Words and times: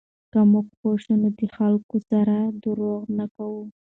که 0.31 0.39
موږ 0.51 0.67
پوه 0.79 0.95
شو، 1.03 1.13
نو 1.21 1.29
د 1.39 1.41
خلکو 1.55 1.97
سره 2.09 2.35
درواغ 2.63 3.03
نه 3.17 3.25
کوو. 3.35 3.61